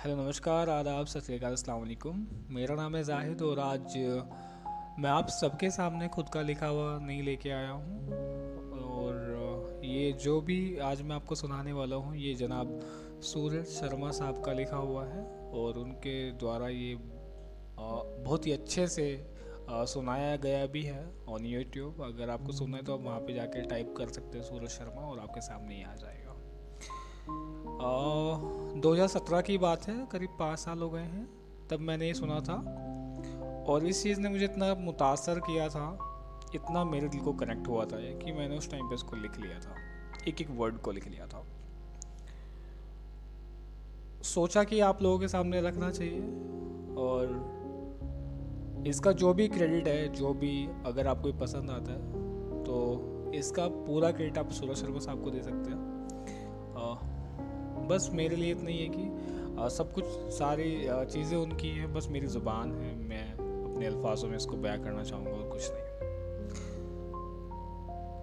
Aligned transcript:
Hello, 0.00 0.14
नमस्कार, 0.16 0.68
आदाब, 0.70 1.06
सत 1.06 1.24
श्रीकाल 1.24 1.52
अस्सलाम 1.52 1.78
वालेकुम। 1.78 2.20
मेरा 2.50 2.74
नाम 2.74 2.94
है 2.96 3.02
जाहिद 3.04 3.42
और 3.42 3.58
आज 3.60 3.96
मैं 4.98 5.10
आप 5.10 5.28
सबके 5.30 5.70
सामने 5.70 6.06
खुद 6.08 6.28
का 6.34 6.42
लिखा 6.42 6.66
हुआ 6.66 6.98
नहीं 6.98 7.22
लेके 7.22 7.50
आया 7.50 7.70
हूँ। 7.70 8.08
और 8.92 9.80
ये 9.84 10.12
जो 10.22 10.40
भी 10.40 10.56
आज 10.82 11.02
मैं 11.02 11.16
आपको 11.16 11.34
सुनाने 11.34 11.72
वाला 11.72 11.96
हूँ, 11.96 12.16
ये 12.16 12.34
जनाब 12.34 12.80
सूरज 13.22 13.66
शर्मा 13.66 14.10
साहब 14.10 14.42
का 14.44 14.52
लिखा 14.52 14.76
हुआ 14.76 15.04
है 15.06 15.24
और 15.54 15.78
उनके 15.78 16.16
द्वारा 16.32 16.68
ये 16.68 16.96
बहुत 17.78 18.46
ही 18.46 18.52
अच्छे 18.52 18.86
से 18.88 19.06
सुनाया 19.68 20.34
गया 20.38 20.66
भी 20.68 20.82
है 20.82 21.04
ऑन 21.28 21.46
यूट्यूब 21.46 22.02
अगर 22.04 22.30
आपको 22.30 22.52
सुनना 22.52 22.76
है 22.76 22.82
तो 22.82 22.94
आप 22.94 23.04
वहाँ 23.04 23.20
पे 23.20 23.34
जाके 23.34 23.68
टाइप 23.68 23.94
कर 23.98 24.08
सकते 24.08 24.38
हैं 24.38 24.44
सूरज 24.44 24.70
शर्मा 24.70 25.02
और 25.02 25.20
आपके 25.20 25.40
सामने 25.40 25.76
ही 25.76 25.82
आ 25.82 25.94
जाएगा। 25.96 26.28
दो 27.80 28.92
हज़ार 28.92 29.06
सत्रह 29.08 29.40
की 29.40 29.56
बात 29.58 29.86
है, 29.88 29.94
करीब 30.06 30.30
पाँच 30.38 30.58
साल 30.58 30.78
हो 30.78 30.88
गए 30.90 31.00
हैं, 31.02 31.26
तब 31.70 31.80
मैंने 31.80 32.06
ये 32.06 32.14
सुना 32.14 32.40
था। 32.40 32.54
और 33.68 33.86
इस 33.86 34.02
चीज़ 34.02 34.20
ने 34.20 34.28
मुझे 34.28 34.44
इतना 34.44 34.74
मुतासर 34.76 35.38
किया 35.40 35.68
था, 35.68 35.86
इतना 36.54 36.84
मेरे 36.84 37.08
दिल 37.08 37.20
को 37.20 37.32
कनेक्ट 37.34 37.68
हुआ 37.68 37.84
था 37.84 37.96
कि 38.18 38.32
मैंने 38.32 38.56
उस 38.58 38.70
टाइम 38.70 38.88
पे 38.88 38.94
इसको 38.94 39.16
लिख 39.16 39.38
लिया 39.40 39.58
था 39.60 39.74
एक 40.28 40.40
एक 40.40 40.50
वर्ड 40.58 40.78
को 40.78 40.92
लिख 40.92 41.08
लिया 41.08 41.26
था। 41.26 41.44
सोचा 44.24 44.64
कि 44.64 44.80
आप 44.82 45.02
लोगों 45.02 45.18
के 45.18 45.28
सामने 45.28 45.60
रखना 45.62 45.90
चाहिए, 45.90 46.20
और 46.96 48.84
इसका 48.86 49.12
जो 49.14 49.32
भी 49.34 49.48
क्रेडिट 49.48 49.88
है, 49.88 50.08
जो 50.10 50.32
भी 50.34 50.66
अगर 50.86 51.06
आपको 51.06 51.32
पसंद 51.38 51.70
आता 51.70 51.92
है 51.92 52.18
तो 52.64 53.32
इसका 53.34 53.66
पूरा 53.68 54.10
क्रेडिट 54.12 54.38
आप 54.38 54.50
सूरज 54.52 54.76
शर्मा 54.76 54.98
साहब 55.00 55.24
को 55.24 55.30
दे 55.30 55.42
सकते 55.42 55.70
हैं। 55.70 55.79
बस 57.90 58.10
मेरे 58.14 58.36
लिए 58.36 58.50
इतना 58.52 58.70
ही 58.70 58.78
है 58.78 58.88
कि 58.88 59.04
आ, 59.58 59.68
सब 59.68 59.92
कुछ 59.92 60.04
सारी 60.34 60.70
चीज़ें 61.12 61.36
उनकी 61.38 61.68
हैं 61.70 61.92
बस 61.94 62.08
मेरी 62.10 62.26
ज़ुबान 62.28 62.72
है 62.74 62.94
मैं 63.08 63.24
अपने 63.32 63.86
अल्फाजों 63.86 64.28
में 64.28 64.36
इसको 64.36 64.56
बयां 64.58 64.78
करना 64.82 65.02
चाहूँगा 65.04 65.30
और 65.30 65.48
कुछ 65.48 65.70
नहीं। 65.70 65.88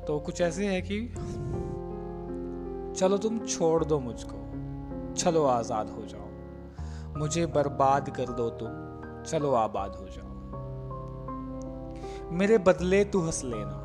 तो 0.06 0.20
कुछ 0.20 0.42
ऐसे 0.42 0.68
है 0.68 0.82
कि 0.82 0.98
चलो 2.94 3.18
तुम 3.18 3.40
छोड़ 3.40 3.84
दो 3.86 4.00
मुझको 4.00 4.38
चलो 5.16 5.44
आज़ाद 5.46 5.90
हो 5.90 6.04
जाओ 6.06 6.28
मुझे 7.18 7.46
बर्बाद 7.56 8.10
कर 8.10 8.32
दो 8.32 8.50
तुम 8.62 8.72
चलो 9.24 9.52
आबाद 9.56 9.96
हो 9.96 10.08
जाओ। 10.10 10.32
मेरे 12.38 12.58
बदले 12.68 13.04
तू 13.06 13.20
हंस 13.22 13.44
लेना 13.44 13.78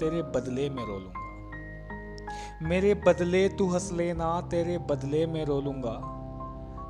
तेरे 0.00 0.22
बदले 0.34 0.68
में 0.70 0.84
रो 0.86 0.98
लूँगा। 0.98 1.23
मेरे 2.64 2.94
बदले 2.94 3.48
तू 3.48 3.66
हंस 3.68 3.90
लेना, 3.92 4.40
तेरे 4.40 4.78
बदले 4.78 5.26
में 5.26 5.44
रो 5.44 5.60
लूँगा। 5.60 5.94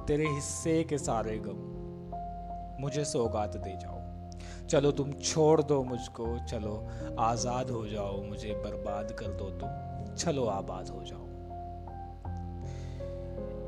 तेरे 0.09 0.27
हिस्से 0.27 0.83
के 0.85 0.99
सारे 0.99 1.39
गम, 1.39 1.63
मुझे 2.83 3.05
सौगात 3.05 3.57
दे 3.57 3.73
जाओ। 3.77 3.99
चलो 4.67 4.91
तुम 4.93 5.13
छोड़ 5.13 5.63
दो 5.63 5.83
मुझको, 5.83 6.27
चलो 6.47 6.75
आज़ाद 7.19 7.71
हो 7.71 7.87
जाओ, 7.87 8.23
मुझे 8.23 8.53
बर्बाद 8.55 9.13
कर 9.13 9.33
दो 9.33 9.51
तुम। 9.51 10.15
चलो 10.15 10.45
आबाद 10.45 10.89
हो 10.89 11.03
जाओ। 11.03 11.25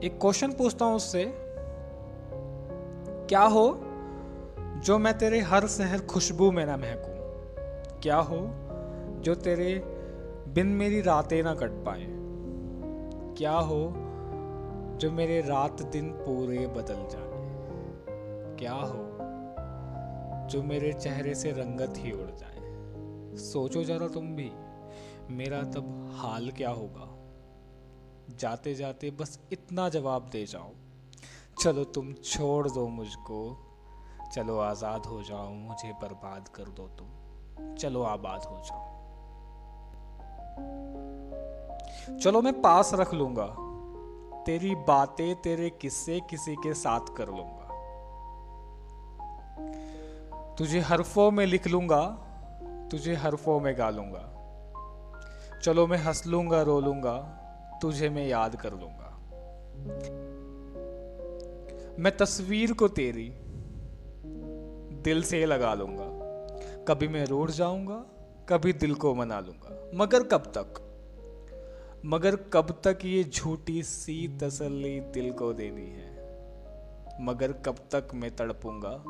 एक 0.02 0.18
क्वेश्चन 0.20 0.52
पूछता 0.52 0.84
हूँ 0.84 0.96
उससे, 0.96 1.24
क्या 3.28 3.42
हो 3.42 3.66
जो 4.84 4.98
मैं 4.98 5.18
तेरे 5.18 5.40
हर 5.40 5.66
शहर 5.66 6.00
खुशबू 6.06 6.50
में 6.50 6.64
ना 6.66 6.76
महकूं? 6.76 7.14
क्या 8.00 8.16
हो 8.16 8.38
जो 9.20 9.34
तेरे 9.34 9.95
बिन 10.56 10.66
मेरी 10.66 11.00
रातें 11.00 11.42
ना 11.42 11.54
कट 11.54 11.70
पाए। 11.70 12.06
क्या 13.38 13.52
हो 13.52 13.92
जो 14.98 15.10
मेरे 15.10 15.40
रात 15.40 15.82
दिन 15.82 16.10
पूरे 16.10 16.66
बदल 16.66 16.94
जाए? 16.94 17.42
क्या 18.56 18.72
हो 18.72 19.02
जो 20.48 20.62
मेरे 20.62 20.92
चेहरे 20.92 21.34
से 21.34 21.52
रंगत 21.52 21.94
ही 21.96 22.12
उड़ 22.12 22.30
जाए? 22.30 22.60
सोचो 23.36 23.84
जरा 23.84 24.08
तुम 24.08 24.36
भी, 24.36 24.50
मेरा 25.34 25.62
तब 25.62 26.10
हाल 26.14 26.50
क्या 26.50 26.70
होगा? 26.70 27.08
जाते 28.38 28.74
जाते 28.74 29.10
बस 29.10 29.40
इतना 29.52 29.88
जवाब 29.88 30.28
दे 30.28 30.46
जाओ। 30.46 30.72
चलो 31.62 31.84
तुम 31.84 32.12
छोड़ 32.12 32.68
दो 32.68 32.88
मुझको। 32.88 33.56
चलो 34.34 34.58
आज़ाद 34.58 35.06
हो 35.06 35.22
जाओ, 35.22 35.50
मुझे 35.50 35.92
बर्बाद 35.92 36.48
कर 36.48 36.64
दो 36.64 36.88
तुम। 36.88 37.74
चलो 37.74 38.02
आबाद 38.02 38.44
हो 38.44 38.62
जाओ। 38.66 38.95
चलो 42.20 42.42
मैं 42.42 42.60
पास 42.62 42.90
रख 42.94 43.14
लूँगा। 43.14 43.56
तेरी 44.46 44.74
बातें 44.74 45.34
तेरे 45.34 45.70
किस्से 45.70 46.20
किसी 46.20 46.54
के 46.54 46.74
साथ 46.74 47.00
कर 47.16 47.26
लूँगा। 47.26 47.66
तुझे 50.58 50.80
हरफों 50.80 51.30
में 51.30 51.46
लिख 51.46 51.66
लूँगा, 51.66 52.04
तुझे 52.90 53.14
हरफों 53.14 53.60
में 53.60 53.78
गा 53.78 53.90
लूँगा। 53.90 54.32
चलो 55.62 55.86
मैं 55.86 55.98
हंस 55.98 56.26
लूँगा, 56.26 56.62
रो 56.62 56.80
लूँगा, 56.80 57.18
तुझे 57.82 58.08
मैं 58.08 58.26
याद 58.26 58.56
कर 58.56 58.72
लूँगा। 58.72 59.12
मैं 61.98 62.16
तस्वीर 62.16 62.72
को 62.72 62.88
तेरी 62.88 63.32
दिल 65.02 65.22
से 65.22 65.46
लगा 65.46 65.74
लूँगा। 65.74 66.06
कभी 66.88 67.08
मैं 67.08 67.24
रोड 67.24 67.50
जाऊँगा 67.50 68.04
कभी 68.48 68.72
दिल 68.72 68.94
को 68.94 69.14
मना 69.14 69.40
लूँगा। 69.40 69.90
मगर 69.94 70.22
कब 70.22 70.52
तक? 70.56 70.82
मगर 72.04 72.36
कब 72.36 72.80
तक 72.84 72.98
ये 73.04 73.24
झूठी 73.24 73.82
सी 73.82 74.38
तसल्ली 74.42 75.00
दिल 75.00 75.32
को 75.32 75.52
देनी 75.52 75.86
है? 75.86 76.10
मगर 77.20 77.52
कब 77.52 77.76
तक 77.94 78.08
मैं 78.14 78.36
तड़पूँगा? 78.36 79.04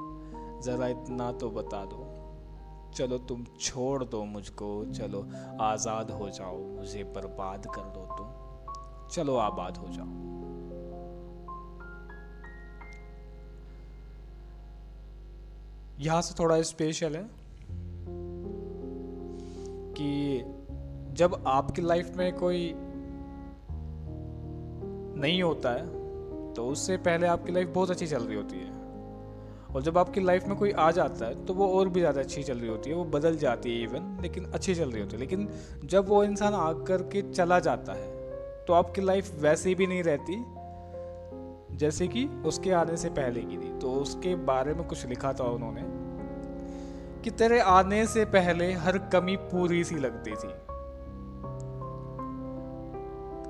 जरा 0.61 0.87
इतना 0.87 1.33
तो 1.33 1.51
बता 1.51 1.85
दो। 1.85 2.13
चलो 2.95 3.19
तुम 3.19 3.47
छोड़ 3.61 4.05
दो 4.05 4.25
मुझको। 4.25 4.85
चलो 4.85 5.29
आज़ाद 5.61 6.11
हो 6.11 6.31
जाओ। 6.31 6.59
मुझे 6.59 7.05
बर्बाद 7.05 7.67
कर 7.67 7.83
दो 7.83 8.17
तुम। 8.19 9.07
चलो 9.09 9.37
आबाद 9.37 9.77
हो 9.77 9.87
जाओ। 9.89 10.37
यहाँ 16.01 16.23
से 16.23 16.35
थोड़ा 16.39 16.63
स्पेशल 16.63 17.17
है। 17.17 17.46
कि 19.97 21.15
जब 21.15 21.43
आपकी 21.47 21.83
लाइफ 21.83 22.17
में 22.17 22.33
कोई 22.35 22.73
नहीं 25.19 25.43
होता 25.43 25.71
है 25.71 25.85
तो 26.55 26.67
उससे 26.69 26.97
पहले 26.99 27.27
आपकी 27.27 27.53
लाइफ 27.53 27.69
बहुत 27.69 27.91
अच्छी 27.91 28.07
चल 28.07 28.23
रही 28.23 28.37
होती 28.37 28.57
है। 28.57 28.75
और 29.67 29.83
जब 29.83 29.99
आपकी 29.99 30.21
लाइफ 30.21 30.47
में 30.47 30.57
कोई 30.57 30.71
आ 30.73 30.91
जाता 30.91 31.27
है 31.27 31.45
तो 31.47 31.55
वो 31.55 31.67
और 31.69 31.89
भी 31.89 32.01
ज़्यादा 32.01 32.21
अच्छी 32.21 32.43
चल 32.43 32.59
रही 32.59 32.69
होती 32.69 32.91
है, 32.91 32.97
वो 32.97 33.05
बदल 33.07 33.37
जाती 33.37 33.71
है 33.71 33.83
इवन 33.83 34.19
लेकिन 34.23 34.45
अच्छी 34.47 34.75
चल 34.75 34.91
रही 34.91 35.03
होती 35.03 35.17
है। 35.17 35.21
लेकिन 35.21 35.49
जब 35.85 36.09
वो 36.09 36.23
इंसान 36.25 36.55
आकर 36.55 37.03
के 37.13 37.23
चला 37.33 37.59
जाता 37.61 37.93
है 37.93 38.65
तो 38.67 38.73
आपकी 38.73 39.01
लाइफ 39.01 39.31
वैसे 39.41 39.75
भी 39.75 39.87
नहीं 39.87 40.03
रहती, 40.03 40.37
जैसे 41.77 42.07
कि 42.09 42.25
उसके 42.47 42.71
आने 42.73 42.97
से 42.97 43.09
पहले 43.11 43.41
की 43.43 43.57
थी। 43.57 43.79
तो 43.79 43.93
उसके 43.93 44.35
बारे 44.47 44.75
में 44.75 44.87
कुछ 44.89 45.07
लिखा 45.07 45.33
था 45.33 45.45
उन्होंने 45.51 45.83
कि 47.27 47.33
तेरे 47.33 47.61
आने 47.61 48.07
से 48.07 48.25
पहले 48.25 48.73
हर 48.73 48.99
कमी 48.99 49.37
पूरी 49.37 49.85
सी 49.85 49.95
लगती 49.95 50.31
थी। 50.31 50.49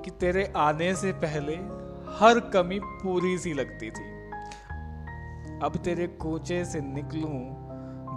कि 0.01 0.11
तेरे 0.11 0.53
आने 0.57 0.95
से 0.95 1.11
पहले 1.11 1.55
हर 2.11 2.39
कमी 2.39 2.79
पूरी 2.79 3.37
सी 3.37 3.53
लगती 3.53 3.91
थी। 3.91 4.31
अब 5.63 5.73
तेरे 5.85 6.07
कोचे 6.07 6.65
से 6.65 6.81
निकलूं, 6.81 7.39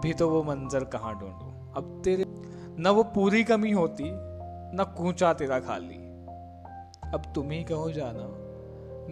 भी 0.01 0.13
तो 0.13 0.31
वो 0.31 0.43
मंजर 0.43 0.85
कहाँ 0.85 1.19
ढूंढूं। 1.21 1.73
अब 1.73 2.03
तेरे, 2.05 2.25
न 2.79 2.89
वो 2.89 3.03
पूरी 3.03 3.45
कमी 3.45 3.71
होती, 3.71 4.11
न 4.77 4.95
कूचा 4.97 5.33
तेरा 5.33 5.61
खाली। 5.61 5.97
अब 7.15 7.23
तुम 7.35 7.51
ही 7.51 7.65
कहो 7.65 7.91
जाना, 7.91 8.25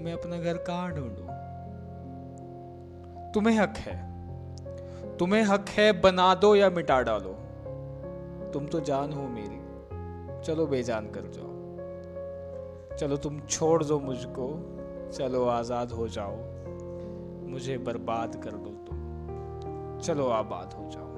मैं 0.02 0.12
अपना 0.12 0.38
घर 0.38 0.56
कहाँ 0.56 0.90
ढूंढूं? 0.90 1.26
तुम्हें 3.32 3.58
हक 3.58 3.74
है। 3.76 4.07
तुम्हें 5.16 5.42
हक 5.42 5.68
है 5.68 6.00
बना 6.00 6.34
दो 6.34 6.54
या 6.54 6.70
मिटा 6.70 7.00
डालो। 7.02 7.32
तुम 8.52 8.66
तो 8.66 8.80
जान 8.80 9.12
हो 9.12 9.22
मेरी। 9.28 9.58
चलो 10.42 10.66
बेजान 10.66 11.10
कर 11.10 11.20
जाओ। 11.20 11.48
चलो 12.96 13.16
तुम 13.16 13.40
छोड़ 13.40 13.84
दो 13.84 14.00
मुझको। 14.00 14.74
चलो 15.12 15.44
आज़ाद 15.46 15.92
हो 15.92 16.08
जाओ। 16.08 16.36
मुझे 17.48 17.78
बर्बाद 17.78 18.36
कर 18.36 18.50
दो 18.50 18.70
तुम। 18.70 18.98
चलो 20.00 20.28
आबाद 20.28 20.72
हो 20.72 20.90
जाओ। 20.90 21.08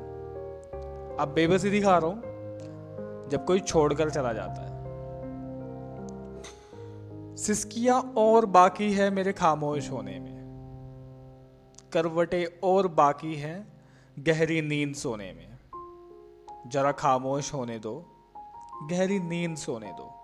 अब 1.17 1.33
बेबसी 1.35 1.71
दिखा 1.71 1.99
रहा 1.99 2.11
हूँ। 2.11 3.29
जब 3.29 3.45
कोई 3.45 3.61
छोड़कर 3.61 4.11
चला 4.11 4.33
जाता 4.33 4.63
है। 4.63 4.71
सिस्कियाँ 7.37 8.15
और 8.17 8.47
बाकी 8.47 8.93
है 8.93 9.11
मेरे 9.11 9.33
खामोश 9.33 9.91
होने 9.91 10.19
में। 10.21 10.41
करवटे 11.93 12.61
और 12.65 12.89
बाकी 12.89 13.35
हैं 13.35 13.80
गहरी 14.21 14.63
नींद 14.63 14.95
सोने 14.95 15.33
में। 15.33 15.59
जरा 16.67 16.93
खामोश 16.93 17.55
होने 17.55 17.79
दो। 17.79 18.05
गहरी 18.91 19.21
नींद 19.21 19.57
सोने 19.57 19.93
दो। 19.93 20.15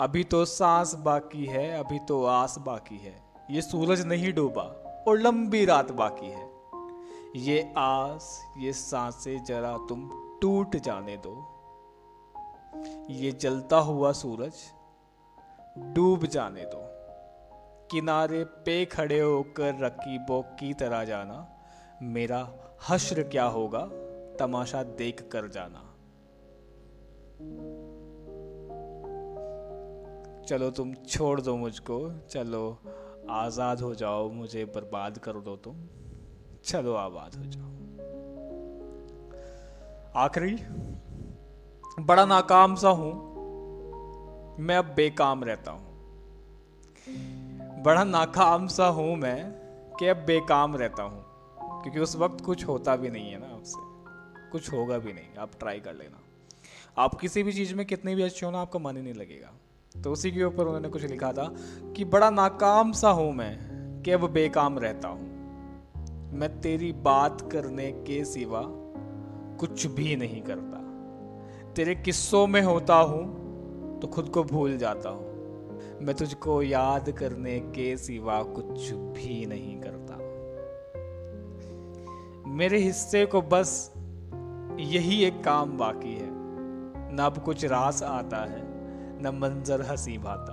अभी 0.00 0.24
तो 0.24 0.44
सांस 0.44 0.94
बाकी 0.94 1.46
है, 1.46 1.78
अभी 1.78 1.98
तो 1.98 2.24
आस 2.24 2.58
बाकी 2.58 2.98
है। 2.98 3.22
ये 3.50 3.62
सूरज 3.62 4.06
नहीं 4.06 4.32
डूबा 4.32 4.62
और 5.08 5.18
लंबी 5.18 5.64
रात 5.64 5.92
बाकी 5.92 6.26
है। 6.26 6.50
ये 7.36 7.74
आस, 7.76 8.46
ये 8.58 8.72
साँसें 8.72 9.44
जरा 9.44 9.76
तुम 9.76 10.10
टूट 10.42 10.76
जाने 10.76 11.16
दो। 11.16 11.46
ये 13.10 13.32
जलता 13.32 13.78
हुआ 13.78 14.12
सूरज 14.12 14.54
डूब 15.78 16.26
जाने 16.26 16.62
दो। 16.64 16.86
किनारे 17.90 18.44
पे 18.44 18.84
खड़े 18.84 19.20
होकर 19.20 19.78
रकीबों 19.78 20.42
की 20.42 20.74
तरह 20.74 21.04
जाना। 21.04 21.56
मेरा 22.02 22.52
हश्र 22.88 23.22
क्या 23.22 23.44
होगा? 23.44 23.90
तमाशा 24.38 24.82
देख 24.82 25.28
कर 25.32 25.48
जाना। 25.48 25.86
चलो 30.44 30.70
तुम 30.70 30.94
छोड़ 30.94 31.40
दो 31.40 31.56
मुझको। 31.56 32.10
चलो, 32.30 32.78
आज़ाद 33.30 33.80
हो 33.80 33.94
जाओ। 33.94 34.30
मुझे 34.30 34.64
बर्बाद 34.64 35.18
कर 35.18 35.32
दो 35.32 35.56
तुम। 35.56 35.76
चलो, 36.64 36.94
आबाद 36.94 37.34
हो 37.34 37.44
जाओ। 37.44 37.70
आखिरी, 40.16 40.56
बड़ा 42.02 42.24
नाकाम 42.24 42.74
सा 42.74 42.88
हूँ। 42.88 43.30
मैं 44.58 44.76
अब 44.76 44.84
बेकाम 44.84 45.44
रहता 45.44 45.70
हूँ। 45.70 45.90
बड़ा 47.82 48.04
नाकाम 48.04 48.66
सा 48.66 48.86
हूँ 48.86 49.16
मैं 49.16 49.52
कि 49.98 50.06
अब 50.06 50.16
बेकाम 50.16 50.76
रहता 50.76 51.02
हूँ। 51.02 51.29
क्योंकि 51.82 52.00
उस 52.00 52.16
वक्त 52.16 52.44
कुछ 52.44 52.64
होता 52.64 52.96
भी 52.96 53.10
नहीं 53.10 53.30
है 53.30 53.38
ना 53.40 53.46
आपसे। 53.46 53.90
कुछ 54.50 54.72
होगा 54.72 54.98
भी 54.98 55.12
नहीं। 55.12 55.36
आप 55.38 55.50
ट्राई 55.58 55.80
कर 55.80 55.94
लेना। 55.94 56.20
आप 56.98 57.14
किसी 57.14 57.42
भी 57.42 57.52
चीज़ 57.52 57.74
में 57.74 57.86
कितने 57.86 58.14
भी 58.14 58.22
अच्छे 58.22 58.46
हो 58.46 58.52
ना, 58.52 58.60
आपका 58.60 58.78
मन 58.78 58.96
ही 58.96 59.02
नहीं 59.02 59.14
लगेगा। 59.14 59.52
तो 60.02 60.12
उसी 60.12 60.30
के 60.30 60.44
ऊपर 60.44 60.64
उन्होंने 60.64 60.88
कुछ 60.88 61.04
लिखा 61.04 61.32
था 61.32 61.54
कि 61.96 62.04
बड़ा 62.04 62.30
नाकाम 62.30 62.92
सा 62.92 63.10
हूँ 63.10 63.32
मैं 63.32 63.70
कि 64.02 64.10
अब 64.10 64.30
बेकाम 64.30 64.78
रहता 64.78 65.08
हूँ। 65.08 65.30
मैं 66.32 66.60
तेरी 66.60 66.92
बात 66.92 67.50
करने 67.52 67.92
के 67.92 68.24
सिवा 68.24 68.62
कुछ 69.60 69.86
भी 69.86 70.16
नहीं 70.16 70.42
करता। 70.42 70.80
तेरे 71.72 71.94
किस्सों 71.94 72.46
में 72.46 72.62
होता 72.62 72.94
हूँ 72.94 73.40
तो 74.00 74.08
खुद 74.08 74.28
को 74.28 74.44
भूल 74.44 74.76
जाता 74.78 75.08
हूँ। 75.08 75.30
मैं 76.02 76.14
तुझको 76.14 76.62
याद 76.62 77.10
करने 77.10 77.60
के 77.60 77.96
सिवा 77.96 78.42
कुछ 78.42 78.90
भी 78.90 79.46
नहीं 79.46 79.80
करता। 79.80 79.99
मेरे 82.60 82.78
हिस्से 82.78 83.26
को 83.26 83.42
बस 83.42 83.92
यही 84.80 85.24
एक 85.24 85.44
काम 85.44 85.78
बाकी 85.78 86.14
है। 86.14 86.26
न 87.14 87.18
अब 87.20 87.38
कुछ 87.38 87.64
रास 87.64 88.02
आता 88.02 88.36
है, 88.36 88.62
न 89.22 89.38
मंजर 89.42 89.82
हसी 89.82 90.18
भाता। 90.18 90.52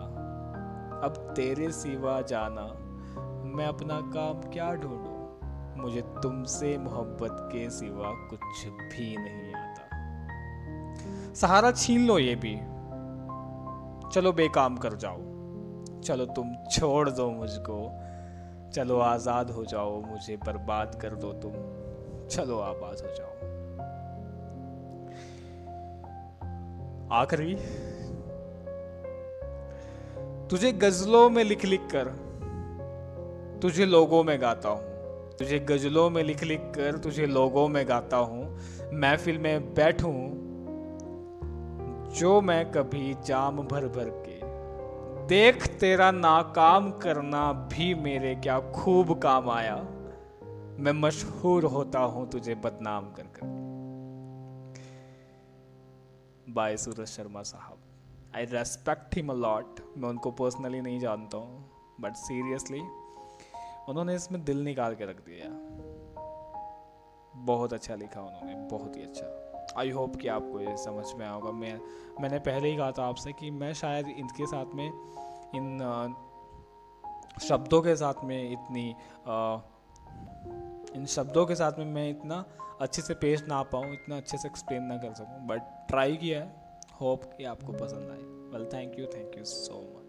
अब 1.04 1.34
तेरे 1.36 1.72
सिवा 1.72 2.22
जाना, 2.22 2.62
मैं 3.56 3.66
अपना 3.66 4.02
काम 4.02 4.52
क्या 4.52 4.74
ढूंढूं? 4.74 5.18
मुझे 5.82 6.02
तुमसे 6.02 6.78
मोहब्बत 6.78 7.38
के 7.42 7.70
सिवा 7.70 8.28
कुछ 8.30 8.68
भी 8.68 9.18
नहीं 9.18 9.54
आता। 9.54 11.34
सहारा 11.34 11.72
छीन 11.72 12.08
लो 12.08 12.20
ये 12.20 12.36
भी। 12.36 12.56
चलो 14.10 14.32
बेकाम 14.32 14.78
कर 14.78 14.94
जाओ। 14.94 15.20
चलो 16.02 16.26
तुम 16.26 16.56
छोड़ 16.72 17.10
दो 17.10 17.32
मुझको। 17.32 18.00
चलो 18.74 19.00
आज़ाद 19.00 19.52
हो 19.52 19.66
जाओ, 19.66 20.02
मुझे 20.02 20.38
बर्बाद 20.38 21.00
कर 21.02 21.10
दो 21.10 21.34
तुम। 21.34 21.87
चलो 22.30 22.60
आबाद 22.60 22.98
हो 23.02 23.16
जाओ। 23.16 23.34
आखिरी 27.12 27.56
तुझे 30.50 30.72
गजलों 30.72 31.30
में 31.30 31.44
लिख 31.44 31.66
लिख 31.66 31.82
कर, 31.96 32.06
तुझे 33.62 33.86
लोगों 33.86 34.24
में 34.24 34.42
गाता 34.42 34.70
हूँ। 34.70 34.82
तुझे 35.38 35.60
गजलों 35.60 36.10
में 36.10 36.24
लिख 36.24 36.44
लिख 36.44 36.60
कर, 36.60 36.98
तुझे 36.98 37.26
लोगों 37.26 37.68
में 37.68 37.88
गाता 37.88 38.18
हूँ। 38.18 38.58
महफिल 38.94 39.38
में 39.38 39.74
बैठूं, 39.74 40.14
जो 42.14 42.42
मैं 42.42 42.72
कभी 42.72 43.16
जाम 43.26 43.58
भर 43.58 43.88
भर 43.88 44.10
के। 44.28 44.40
देख 45.28 45.68
तेरा 45.68 46.12
नाकाम 46.12 46.92
करना 46.92 47.52
भी 47.54 47.94
मेरे 47.96 48.36
क्या 48.36 48.60
खूब 48.60 49.20
काम 49.20 49.50
आया। 49.50 49.76
मैं 50.80 50.92
मशहूर 50.92 51.66
होता 51.66 52.00
हूँ 52.00 52.30
तुझे 52.30 52.56
बदनाम 52.56 53.06
कर 53.12 53.28
कर। 53.38 53.46
बाय 56.50 56.78
सूरज 56.78 57.08
शर्मा 57.08 57.42
साहब। 57.42 57.78
आई 58.36 58.46
रेस्पेक्ट 58.46 59.16
हिम 59.16 59.30
अलॉट 59.30 59.80
मैं 59.98 60.10
उनको 60.10 60.32
पर्सनली 60.32 60.82
नहीं 60.82 61.00
जानता 61.00 61.38
हूँ 61.38 61.96
बट 62.02 62.16
सीरियसली 62.16 62.80
उन्होंने 63.90 64.16
इसमें 64.16 64.44
दिल 64.44 64.64
निकाल 64.64 64.96
के 64.96 65.06
रख 65.06 65.22
दिया। 65.26 65.50
बहुत 67.46 67.74
अच्छा 67.74 67.96
लिखा 67.96 68.22
उन्होंने 68.22 68.56
बहुत 68.68 68.98
ही 68.98 69.04
अच्छा। 69.04 69.74
आई 69.80 69.90
होप 69.90 70.16
कि 70.16 70.28
आपको 70.28 70.60
ये 70.60 70.76
समझ 70.78 71.06
में 71.14 71.26
आएगा 71.28 71.52
मैं 71.52 71.80
मैंने 72.22 72.40
पहले 72.40 72.70
ही 72.70 72.78
कहा 72.78 72.92
था 72.92 73.08
आपसे 73.08 73.34
कि 73.34 73.50
मैं 73.52 73.74
शायद 73.74 74.08
इनके 74.08 74.46
साथ 74.46 74.76
में 74.76 74.86
इन 75.56 76.16
शब्दों 77.42 77.82
के 77.82 77.96
साथ 77.96 78.24
में 78.24 78.52
इतनी 78.52 78.96
आ, 79.28 79.58
इन 80.98 81.06
शब्दों 81.06 81.46
के 81.46 81.56
साथ 81.56 81.80
में 81.80 81.86
मैं 81.86 82.10
इतना 82.10 82.44
अच्छे 82.82 83.02
से 83.02 83.14
पेश 83.14 83.44
ना 83.48 83.62
पाऊँ, 83.64 83.94
इतना 83.94 84.18
अच्छे 84.18 84.38
से 84.38 84.48
एक्सप्लेन 84.48 84.84
ना 84.84 84.98
कर 84.98 85.14
सकूँ 85.14 85.48
बट 85.48 85.62
ट्राई 85.88 86.16
किया 86.16 86.40
है। 86.40 86.66
होप 87.02 87.24
कि 87.38 87.44
आपको 87.44 87.74
पसंद 87.74 88.12
आए। 88.12 88.18
Well 88.54 88.70
thank 88.74 89.00
you 89.00 89.06
thank 89.06 89.38
you 89.38 89.44
so 89.46 89.82
much 89.96 90.07